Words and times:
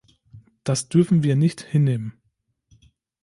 Das 0.63 0.89
dürfen 0.89 1.21
wir 1.21 1.35
nicht 1.35 1.61
hinnehmen. 1.61 2.19